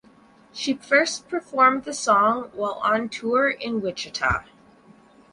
[0.51, 4.45] She first performed the song while on tour in Wichita.